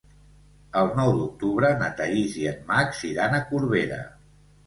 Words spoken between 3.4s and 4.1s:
a Corbera.